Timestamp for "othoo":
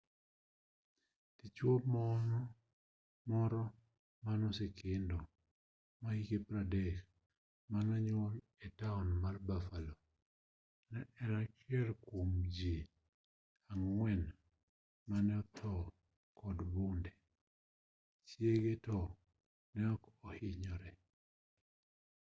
15.41-15.83